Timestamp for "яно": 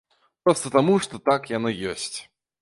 1.57-1.75